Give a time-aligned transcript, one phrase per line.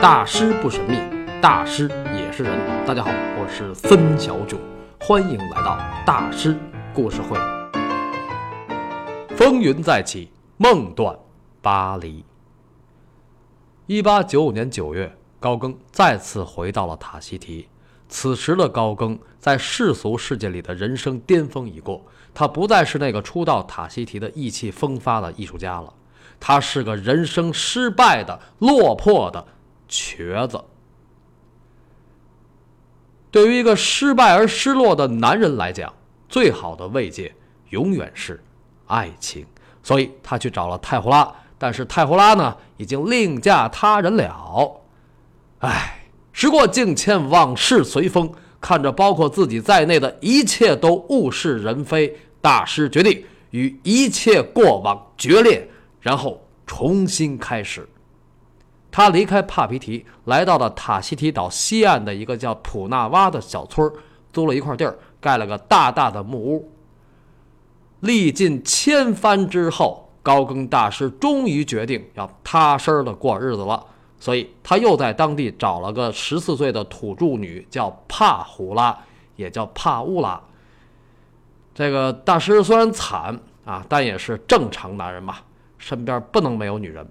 [0.00, 0.96] 大师不神秘，
[1.42, 2.56] 大师也是人。
[2.86, 4.56] 大家好，我是孙小九，
[5.00, 5.76] 欢迎来到
[6.06, 6.56] 大师
[6.94, 7.36] 故事会。
[9.36, 11.18] 风云再起，梦断
[11.60, 12.24] 巴黎。
[13.88, 17.66] 一八九五年九月，高更再次回到了塔希提。
[18.08, 22.00] 此时的高更在世俗世界里的人生巅峰已过，
[22.32, 25.92] 他不再是那个初到塔希提的意气风发的艺术家了，
[26.38, 29.44] 他是个人生失败的、落魄的
[29.88, 30.62] 瘸子。
[33.30, 35.92] 对于一个失败而失落的男人来讲，
[36.28, 37.34] 最好的慰藉
[37.70, 38.42] 永远是
[38.86, 39.46] 爱情，
[39.82, 44.80] 所以他去找了泰胡拉，但是泰胡拉呢，已经另嫁他人了。
[45.60, 45.94] 唉。
[46.30, 48.32] 时过境迁，往事随风。
[48.60, 55.68] 看着包括自己在内的一切都物是人非，大师决定与一切过往决裂，
[56.00, 57.88] 然后重新开始。
[58.98, 63.88] 他离开帕皮提，来到了塔希提岛西岸的一个叫普纳瓦的小村
[64.32, 66.68] 租了一块地儿，盖了个大大的木屋。
[68.00, 73.86] 历尽千帆之后，高更大师终于决定要踏实的过日子了。
[74.18, 78.98] 所以他又在当地找了个十四岁的土著女，叫帕胡拉，
[79.36, 80.42] 也叫帕乌拉。
[81.72, 85.36] 这个大师虽然惨啊，但也是正常男人嘛，
[85.78, 87.08] 身边不能没有女人。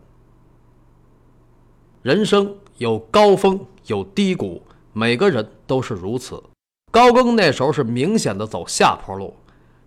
[2.08, 4.64] 人生有高峰有低谷，
[4.94, 6.42] 每个人都是如此。
[6.90, 9.36] 高更那时候是明显的走下坡路，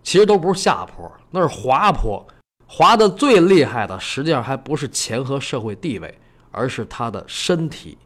[0.03, 2.23] 其实都不是下坡，那是滑坡。
[2.67, 6.15] 滑的最厉害的，实际上还不是钱和社会地位。
[6.51, 7.97] 而是他的身体，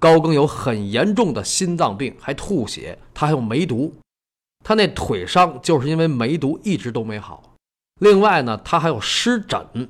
[0.00, 3.94] 高更有很严重的心脏病，还吐血，他还有梅毒，
[4.64, 7.54] 他那腿伤就是因为梅毒一直都没好。
[8.00, 9.88] 另外呢，他还有湿疹。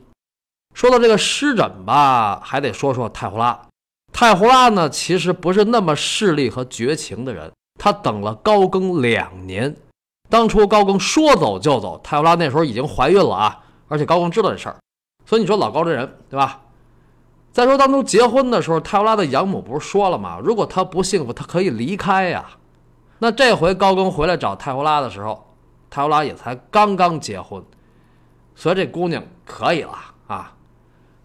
[0.74, 3.66] 说到这个湿疹吧，还得说说太胡拉。
[4.12, 9.74] 太胡拉呢，其实不是那么势利和绝情的人，他等了高更两年。
[10.28, 14.76] 当初高更说走就走，太胡拉那时候已经怀孕了啊，而且高更知道这事儿，
[15.26, 16.60] 所以你说老高这人，对吧？
[17.52, 20.38] 再说当初结婚的时候，泰乌拉的养母不是说了吗？
[20.40, 22.44] 如果他不幸福，他可以离开呀。
[23.18, 25.52] 那这回高更回来找泰乌拉的时候，
[25.90, 27.60] 泰乌拉也才刚刚结婚，
[28.54, 29.98] 所以这姑娘可以了
[30.28, 30.52] 啊。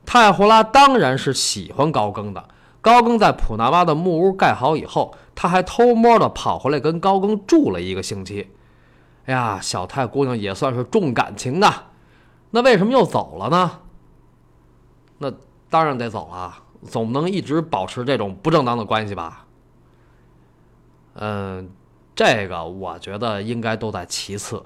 [0.03, 2.43] 泰胡拉当然是喜欢高更的。
[2.85, 8.51] 高更在普纳瓦的木屋盖好以后，他还偷摸的跑回来跟高更住了一个星期。
[9.25, 11.67] 哎呀，小泰姑娘也算是重感情的。
[12.51, 13.79] 那为什么又走了呢？
[15.17, 15.33] 那。
[15.67, 16.53] 当然得走了，
[16.87, 19.45] 总不能一直保持这种不正当的关系吧？
[21.15, 21.69] 嗯，
[22.15, 24.63] 这个我觉得应该都在其次，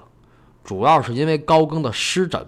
[0.62, 2.46] 主要是因为高更的湿疹，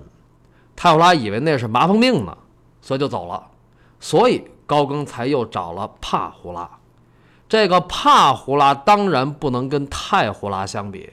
[0.76, 2.36] 泰奥拉以为那是麻风病呢，
[2.80, 3.48] 所以就走了，
[3.98, 6.78] 所以高更才又找了帕胡拉。
[7.46, 11.12] 这个帕胡拉当然不能跟泰胡拉相比，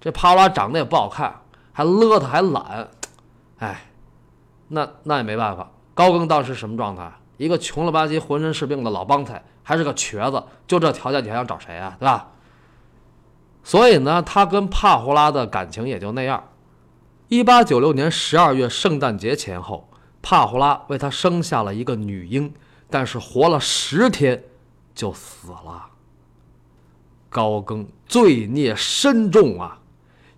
[0.00, 2.88] 这帕胡拉长得也不好看，还邋遢还懒，
[3.58, 3.90] 哎，
[4.68, 5.70] 那那也没办法。
[5.92, 7.12] 高更当时什么状态？
[7.36, 11.94] 一个穷了吧唧、浑身是病的老帮菜，还是个瘸子，就这条件，你还想找谁啊？
[12.00, 12.30] 对吧？
[13.62, 16.44] 所以呢，他跟帕胡拉的感情也就那样。
[17.28, 19.90] 一八九六年十二月圣诞节前后，
[20.22, 22.54] 帕胡拉为他生下了一个女婴，
[22.94, 24.44] 但是活了十天
[24.94, 25.86] 就死了。
[27.28, 29.80] 高更罪孽深重啊，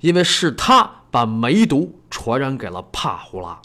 [0.00, 3.60] 因为是他把梅毒传染给了帕胡拉。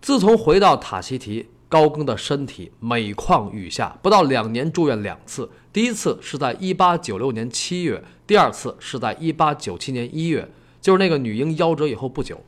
[0.00, 5.50] 自从回到塔希提，高更的身体每况愈下，不到两年住院两次。
[5.70, 10.50] 第一次是在1896年7月，第二次是在1897年1月，
[10.80, 12.40] 就是那个女婴夭折以后不久。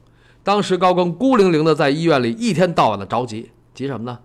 [0.42, 4.18] 当时高更孤零零的在医院里，一天到晚的着急，急什么呢？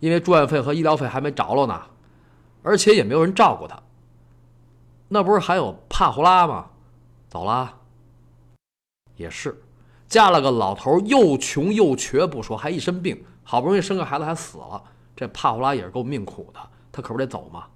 [0.00, 1.82] 因为住院费和医疗费还没着落呢，
[2.62, 3.78] 而且也没有人照顾他。
[5.08, 6.70] 那不是还有帕胡拉吗？
[7.28, 7.74] 走了，
[9.16, 9.62] 也是。
[10.08, 14.82] 嫁了个老头，又穷又瘸不说，还一身病，好不容易生个孩子还死了，
[15.14, 16.60] 这帕胡拉也是够命苦的，
[16.90, 17.66] 他可不得走吗？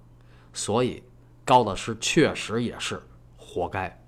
[0.53, 1.03] 所以
[1.45, 3.01] 高大师确实也是
[3.37, 4.01] 活该。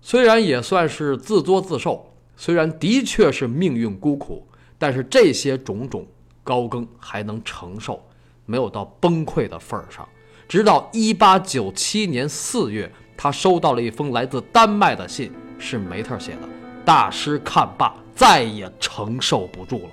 [0.00, 4.46] 虽然也算是自作自受，虽然的确是命运孤苦，
[4.78, 6.06] 但是这些种种
[6.42, 8.02] 高更还能承受，
[8.46, 10.08] 没有到崩溃的份儿上。
[10.48, 15.32] 直到一八九七年四月，他收到了一封来自丹麦的信。
[15.56, 16.40] 是梅特写的。
[16.84, 19.90] 大师看罢，再也承受不住了。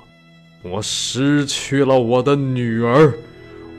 [0.64, 3.14] 我失去了我的女儿，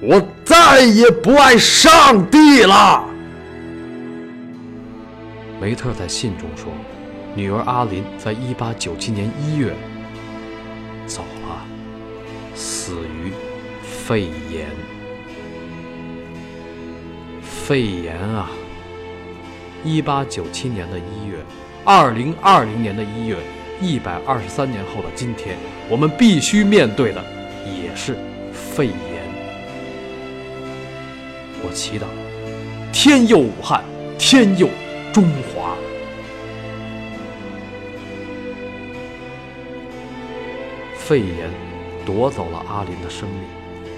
[0.01, 3.05] 我再也不爱上帝了。
[5.61, 6.73] 梅特在信中说，
[7.35, 9.73] 女儿阿林在一八九七年一月
[11.07, 11.67] 走了。
[12.55, 13.33] 死于
[13.83, 14.69] 肺炎。
[17.43, 18.51] 肺炎啊！
[19.85, 21.39] 一八九七年的一月，
[21.85, 23.37] 二零二零年的一月，
[23.81, 25.57] 一百二十三年后的今天，
[25.89, 27.25] 我们必须面对的
[27.65, 28.17] 也是
[28.53, 28.97] 肺炎。
[31.65, 32.05] 我祈祷，
[32.93, 33.83] 天佑武汉，
[34.19, 34.69] 天佑
[35.13, 35.25] 中
[35.55, 35.75] 华。
[41.13, 41.51] 肺炎
[42.07, 43.29] 夺走了阿林的生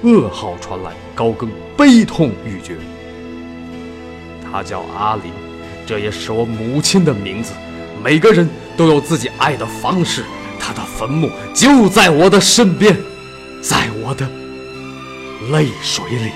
[0.03, 2.77] 命，噩耗传来，高更悲痛欲绝。
[4.43, 5.33] 他叫阿林，
[5.87, 7.53] 这也是我母亲的名字。
[8.03, 10.25] 每个人都有自己爱的方式，
[10.59, 12.97] 他的坟墓就在我的身边，
[13.63, 14.29] 在我的
[15.53, 16.33] 泪水里。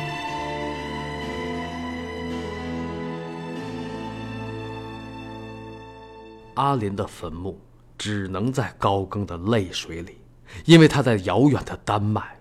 [6.55, 7.59] 阿林的坟墓
[7.99, 10.19] 只能在高更的泪水里，
[10.65, 12.41] 因为他在遥远的丹麦。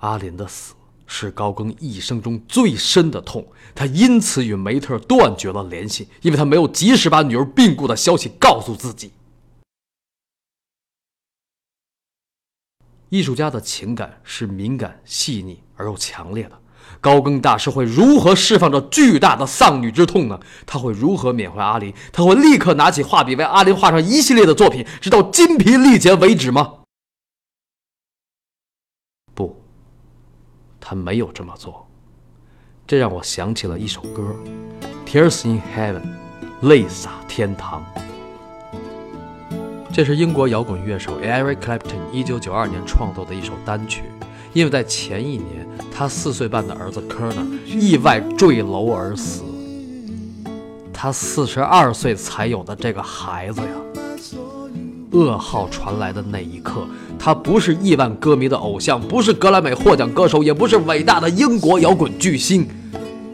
[0.00, 0.74] 阿林的死。
[1.12, 9.10] 是高更一生中最深的痛，他因此与梅特断绝了联系，因为他没有及时把女儿病故的消息告诉自己。
[13.08, 16.56] 艺术家的情感是敏感、细腻而又强烈的。
[17.00, 20.38] 高更大师会如何释放着巨大的丧女之痛呢？
[20.66, 21.94] 他会如何缅怀阿林？
[22.12, 26.74] 他会立刻拿起画笔为阿林画上一系列的作品，直到筋疲力竭为止吗？
[29.34, 29.62] 不
[30.78, 31.88] 他没有这么做，
[32.86, 34.34] 这让我想起了一首歌，
[35.08, 36.02] 《Tears in Heaven》，
[36.68, 37.84] 泪洒天堂。
[39.92, 44.04] 这是英国摇滚乐手 Eric Clapton 1992年创作的一首单曲，
[44.52, 49.42] 因为在前一年，他四岁半的儿子 k e r n e r 意外坠楼而死。
[50.92, 53.68] 他四十二岁才有的这个孩子呀，
[55.12, 56.86] 噩耗传来的那一刻。
[57.18, 62.66] 他不是亿万歌迷的偶像，不是格莱美获奖歌手，也不是伟大的英国摇滚巨星，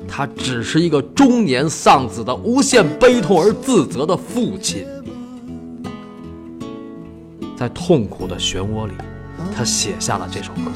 [0.06, 4.84] 他只是一个中年丧子的无限悲痛而自责的父亲。
[7.56, 8.92] 在痛苦的漩涡里，
[9.56, 10.70] 他写下了这首歌。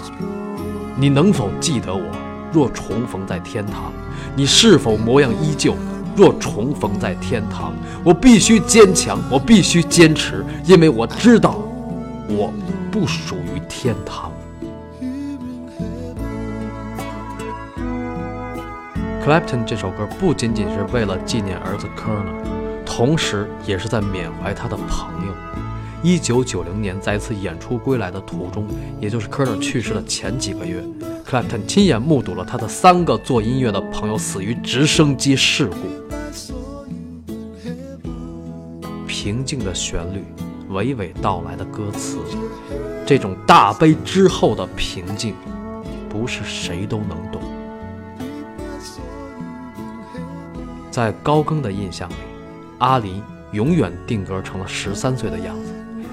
[0.97, 2.03] 你能否记得我？
[2.53, 3.93] 若重逢在天堂，
[4.35, 5.77] 你是否模样依旧？
[6.17, 11.59] 若重逢在天堂，我必须坚强，我必须坚持，因为我知道，
[12.29, 12.53] 我。
[12.91, 14.33] 不属于天堂。
[19.25, 25.33] Clapton 这首歌不仅仅是为了纪念儿子 k e r n e r 同时也是在缅怀他的朋友。
[26.03, 28.67] 一九九零年，在一次演出归来的途中，
[29.01, 30.83] 也就是 k e r n e r 去世的前几个月
[31.29, 35.77] ，Clapton 亲眼目睹了他的三个做音乐的朋友死于直升机事故。
[39.07, 40.25] 平静的旋律。
[40.71, 42.19] 娓娓道来的歌词，
[43.05, 45.35] 这种大悲之后的平静，
[46.09, 47.43] 不是谁都能懂。
[50.89, 52.15] 在高更的印象里，
[52.79, 53.21] 阿林
[53.51, 55.70] 永远定格成了十三岁的样子。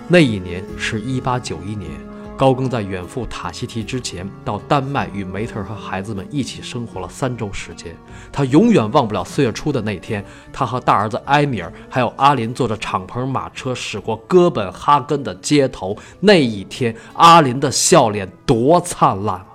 [0.07, 1.91] 那一年是一八九一年。
[2.37, 7.95] 高更在远赴塔希提之前，到丹麦与梅特和孩子们一起生活了三周时间。
[8.31, 10.23] 他永远忘不了四月初的那天，
[10.53, 15.97] 他和大儿子埃米尔还有阿林坐着敞篷马车驶过哥本哈根的街头。
[16.19, 19.47] 那一天，阿林的笑脸多灿烂啊！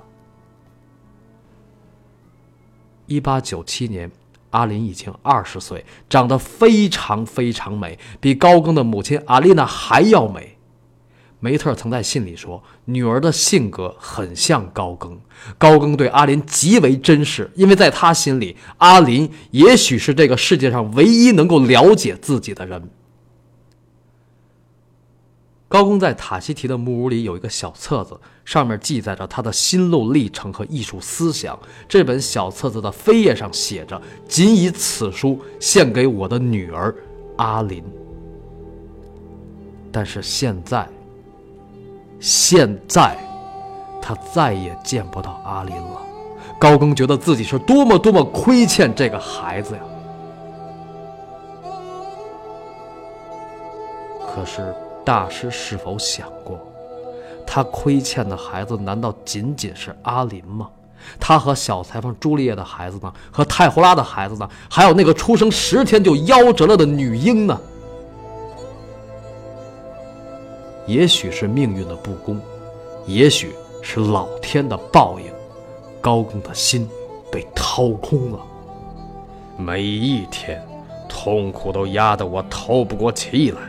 [3.06, 4.10] 一八九七年，
[4.52, 10.56] 阿林已经二十岁，长得非常非常美，比高更的母亲阿丽娜还要美。
[11.40, 15.20] 梅特曾在信里说，女儿的性格很像高更，
[15.58, 22.88] 高更对阿林极为珍视，因为在他心里，阿林也许是这个世界上唯一能够了解自己的人。
[25.66, 31.58] 高更在塔希提的木屋里有一个小册子，上面记载着他的心路历程和艺术思想。
[31.88, 36.94] 这本小册子的扉页上写着：“仅以此书献给我的女儿
[37.36, 37.84] 阿林。”
[39.92, 40.88] 但是现在。
[42.24, 43.18] 现在，
[44.00, 46.00] 他再也见不到阿林了。
[46.56, 49.80] 高更觉得自己是多么多么亏欠这个孩子呀！
[54.24, 54.72] 可是
[55.04, 56.60] 大师是否想过，
[57.54, 60.70] 他亏欠的孩子难道仅仅是阿林吗？
[61.20, 63.12] 他和小裁缝朱丽叶的孩子呢？
[63.30, 64.48] 和泰胡拉的孩子呢？
[64.70, 67.60] 还有那个出生十天就夭折了的女婴呢？
[70.86, 72.40] 也许是命运的不公，
[73.04, 75.26] 也许是老天的报应，
[76.00, 76.88] 高更的心
[77.30, 78.38] 被掏空了。
[79.58, 80.66] 每一天，
[81.06, 83.60] 痛苦都压得我透不过气来，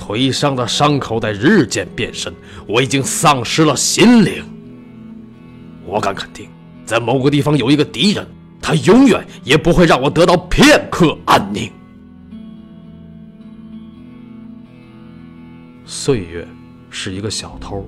[0.00, 2.32] 腿上的伤口在日渐变深，
[2.66, 4.42] 我已经丧失了心灵。
[5.84, 6.48] 我敢肯定，
[6.86, 8.26] 在某个地方有一个敌人，
[8.62, 11.70] 他永远也不会让我得到片刻安宁。
[15.84, 16.48] 岁月
[16.88, 17.86] 是一个小偷，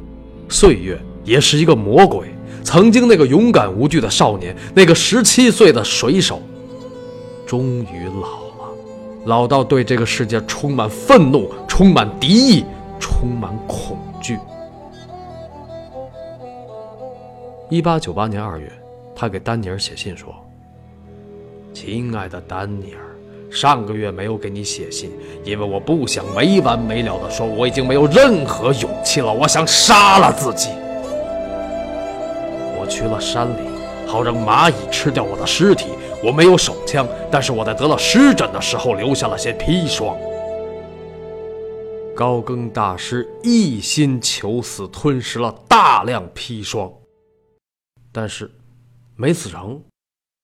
[0.49, 2.28] 岁月也是一个魔鬼。
[2.62, 6.42] 曾经那个勇敢无惧的少年，那个十七岁的水手，
[7.47, 8.76] 终于老了，
[9.26, 12.64] 老到对这个世界充满愤怒，充满敌意，
[13.00, 14.38] 充满恐惧。
[17.68, 18.70] 一八九八年二月，
[19.16, 20.32] 他给丹尼尔写信说
[21.74, 23.02] ：“亲爱的丹尼尔，
[23.50, 25.10] 上个月没有给你写信，
[25.42, 30.68] 因为我不想没完没了的说我已经没有任何勇气了，我想杀了自己。”
[32.78, 33.66] 我去了山里，
[34.06, 35.88] 好让蚂蚁吃掉我的尸体。
[36.22, 40.16] 我没有手枪，但是我在得了湿疹的时候留下了些砒霜。
[42.14, 46.92] 高更大师一心求死，吞食了大量砒霜，
[48.12, 48.50] 但是
[49.16, 49.83] 没死成。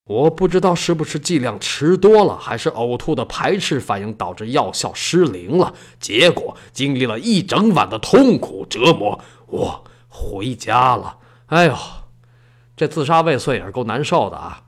[0.05, 5.75] 我不知道是不是剂量吃多了，还是呕吐的排斥反应导致药效失灵了。
[6.01, 11.19] 结果经历了一整晚的痛苦折磨，我回家了。
[11.47, 11.77] 哎呦！
[12.75, 14.63] 这自杀未遂也是够难受的啊！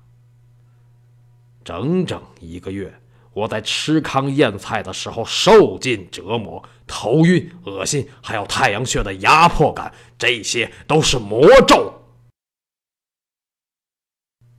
[1.65, 3.01] 整整一个月，
[3.33, 11.93] 我在吃糠咽菜的时候受尽折磨，头晕、恶心，还有太阳穴的压迫感，这些都是魔咒。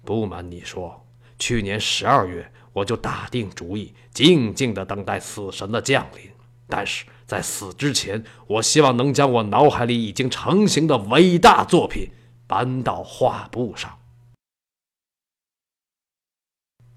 [0.03, 1.05] 不瞒你说，
[1.37, 6.31] 去年十二月我就打定主意，静静的等待死神的降临。
[6.67, 12.09] 但是在死之前，我希望能将我脑海里已经成型的伟大作品。
[12.47, 13.97] 搬到画布上。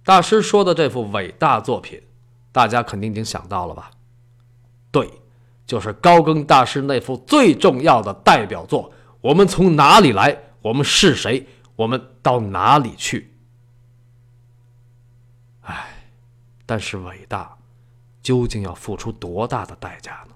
[0.04, 2.00] 大师说的这幅伟大作品，
[2.52, 3.90] 大家肯定已经想到了吧？
[4.90, 5.10] 对，
[5.66, 8.92] 就是高更大师那幅最重要的代表作。
[9.22, 10.38] 我们从哪里来？
[10.60, 11.46] 我们是谁？
[11.76, 13.34] 我们到哪里去？
[15.62, 16.04] 唉，
[16.66, 17.56] 但是伟大，
[18.22, 20.34] 究竟要付出多大的代价呢？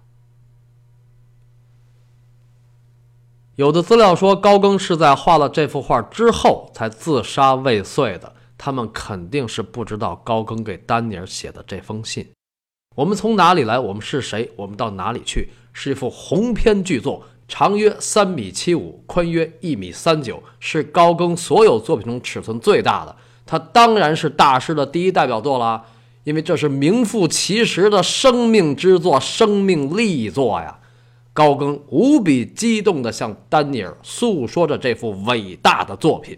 [3.57, 8.35] 有的资料说，高更是在画了这幅画之后才自杀未遂的。
[8.59, 12.29] 他们肯定是不知道高更给丹尼尔写的这封信。
[12.97, 13.79] 我们从哪里来？
[13.79, 14.51] 我们是谁？
[14.57, 15.49] 我们到哪里去？
[15.73, 23.15] 是一幅鸿篇巨作，长约三米七五，宽约一米三九，是高更所有作品中尺寸最大的。
[23.47, 25.85] 它当然是大师的第一代表作了，
[26.25, 30.81] 因为这是名副其实的生命之作、生命力作呀。
[31.33, 36.37] 高更无比激动地向丹尼尔诉说着这幅伟大的作品。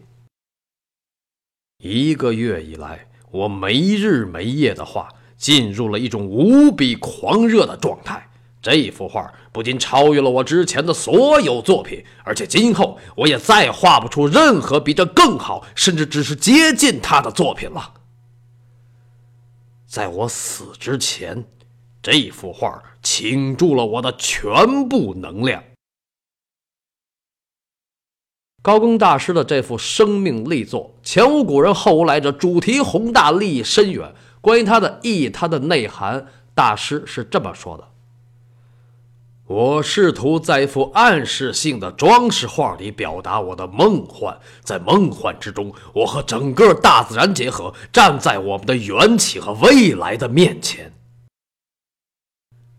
[1.81, 8.29] 一个月以来，我没日没夜的画，进入了一种无比狂热的状态。
[8.63, 17.95] 这幅画不仅超越了我之前的所有作品，而且今后我也再画不出任何比这更好，甚至只是接近他的作品了。
[19.87, 21.45] 在我死之前。
[22.03, 25.63] 这幅画倾注了我的全部能量。
[28.63, 34.15] 高更大师的这幅生命力作，前无古人后无来者，主题宏大，利益深远。
[34.43, 37.89] 关于它的意义，它的内涵，大师是这么说的
[39.47, 50.93] ：“我试图在一幅暗示性的装饰画里表达我的梦幻，在梦幻之中，我和整个大自然结合，站在我们的缘起和未来的面前。”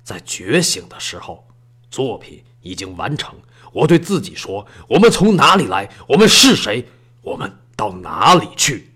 [0.04, 1.48] 在觉醒的时候，
[1.90, 3.36] 作品已经完成。
[3.72, 5.90] 我对自己说：“我们从哪里来？
[6.08, 6.88] 我们是谁？
[7.22, 8.90] 我们到哪里去？”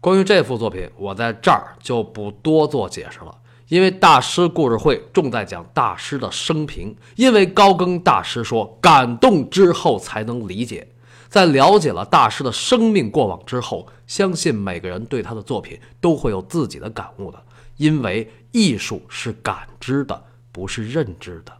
[0.00, 3.36] 关于这幅作品，我在这儿就不多做解释了，
[3.68, 6.96] 因为大师故事会重在讲大师的生平。
[7.16, 10.88] 因为高更大师说：“感动之后才能理解。”
[11.28, 17.44] 在了解了大师的生命过往之后，相信每个人对他的作品都会有自己的感悟的，
[17.76, 20.24] 因为艺术是感知的，
[20.58, 21.52] 不是认知的。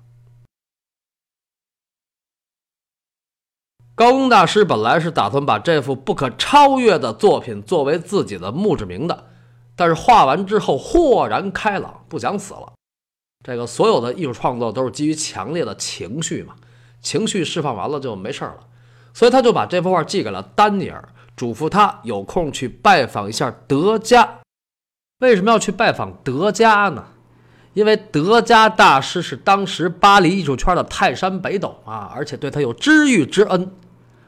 [3.94, 9.28] 高更大师本来是打算把这幅不可超越的作品作为自己的墓志铭的，
[9.76, 12.72] 但是画完之后豁然开朗，不想死了。
[13.44, 16.56] 这个所有的艺术创作都是基于强烈的情绪嘛，
[17.00, 18.66] 情绪释放完了就没事了。
[19.14, 24.40] 所以他就把这幅画寄给了丹尼尔，嘱咐他有空去拜访一下德加。
[25.20, 27.06] 为什么要去拜访德加呢？
[27.74, 33.70] 因为德加大师是当时巴黎艺术圈的泰山北斗啊，而且对他有知遇之恩。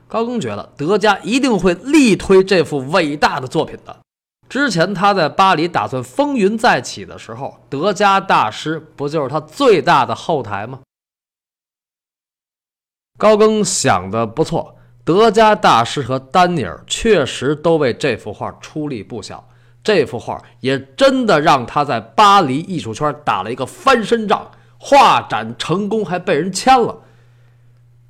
[0.07, 3.97] 高更觉得德加一定会力推这幅伟大的作品的。
[4.49, 10.81] 之前他在巴黎打算风云再起的时候，德加大师不就是他最大的后台吗？
[13.17, 19.47] 高更想的不错，德加大师和丹尼尔确实都为这幅画出力不小。
[19.83, 26.99] 这幅画也真的让他在巴黎艺术圈打了一个翻身仗，画展成功，还被人签了。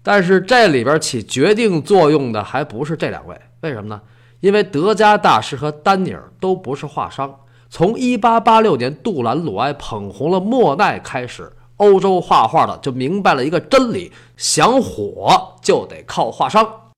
[0.02, 4.00] 但是这里边起决定作用的还不是这两位，为什么呢？
[4.40, 7.40] 因为德加大师和丹尼尔都不是画商。
[7.68, 16.89] 从1886年杜兰鲁埃捧红了莫奈开始，欧洲画画的就明白了一个真理：想火就得靠画商。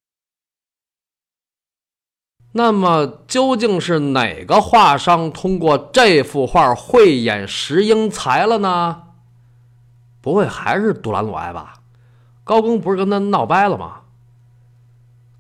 [2.53, 9.05] 那么究竟是哪个画商通过这幅画慧眼识英才了呢？
[10.21, 11.75] 不会还是杜兰鲁埃吧？
[12.45, 14.01] 高更不是跟他闹掰了吗？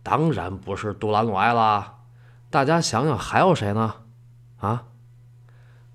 [0.03, 1.95] 当然不是杜兰鲁埃了。
[2.51, 3.95] 大家想想还有谁呢？
[4.61, 4.85] 啊？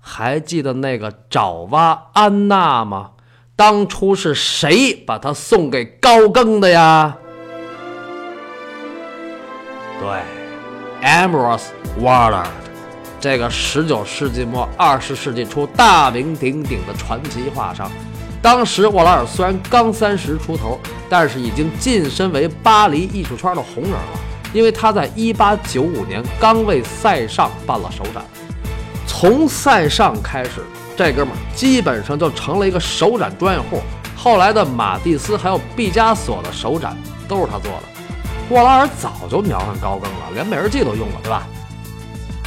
[0.00, 3.12] 还记得那个爪哇安娜吗？
[3.56, 7.18] 当初是谁把她送给高更的呀？
[9.98, 10.37] 对。
[11.02, 11.66] Ambrose
[12.00, 12.48] Warlord，
[13.20, 17.90] 这个十九世纪末二十世纪初大名鼎鼎的传奇画商，
[18.42, 20.78] 当时沃拉尔虽然刚三十出头，
[21.08, 24.20] 但是已经晋升为巴黎艺术圈的红人了，
[24.52, 28.22] 因为他在一八九五年刚为塞尚办了首展，
[29.06, 30.64] 从塞尚开始，
[30.96, 33.80] 这哥们儿基本上就成了一个首展专业户，
[34.16, 36.96] 后来的马蒂斯还有毕加索的首展
[37.28, 37.97] 都是他做的。
[38.50, 41.46] 沃拉尔早就瞄上高更了，连美人计都用了，对吧？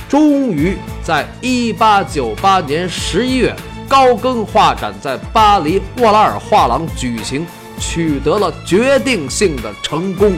[0.09, 3.55] 终于在1898年11月，
[3.87, 7.45] 高更画展在巴黎沃拉尔画廊举行，
[7.79, 10.33] 取得了决定性的成功，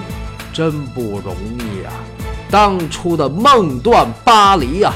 [0.52, 1.92] 真不容易啊！
[2.52, 4.94] 当初的梦断巴黎啊！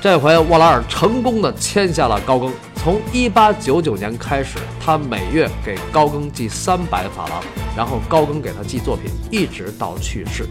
[0.00, 2.50] 这回沃拉尔成功的签下了高更。
[2.76, 7.42] 从一八九九年开始，他每月给高更寄三百法郎，
[7.76, 10.46] 然后高更给他寄作品，一直到去世。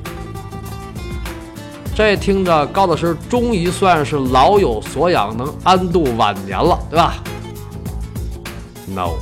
[1.95, 7.15] 这听着，高大师终于算是老有所养，能安度晚年了，对吧
[8.85, 9.13] ？No，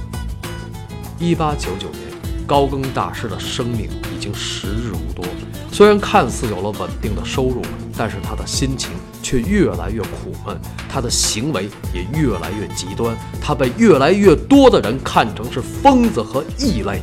[1.17, 2.01] 一八九九年，
[2.45, 5.23] 高更大师的生命已经时日无多。
[5.71, 7.61] 虽然看似有了稳定的收入，
[7.97, 10.57] 但是他的心情却越来越苦闷，
[10.89, 17.01] 他的行为也越来越极端，他被越来越多的人看成是疯子和异类。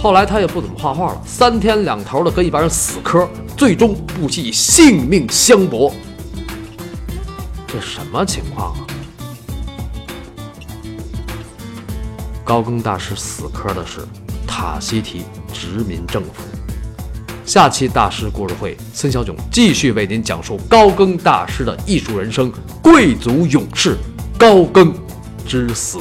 [0.00, 5.94] 后来他也不怎么画画了，三天两头的跟一帮人死磕，最终不惜性命相搏。
[7.66, 8.86] 这什么情况啊？
[12.44, 14.00] 高更大师死磕的是
[14.46, 16.51] 塔希提殖民政府。
[17.44, 23.96] 下期大师故事会，孙小囧继续为您讲述高更大师的艺术人生——贵族勇士
[24.38, 24.94] 高更
[25.46, 25.98] 之死。